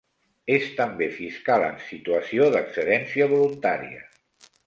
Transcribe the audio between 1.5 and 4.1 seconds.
en situació d'excedència voluntària.